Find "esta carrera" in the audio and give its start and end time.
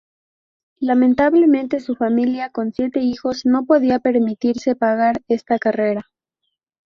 5.27-6.09